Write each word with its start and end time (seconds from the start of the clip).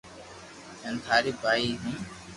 ھين 0.81 0.95
ٽاري 1.05 1.31
بائي 1.41 1.69
ھون 1.81 1.95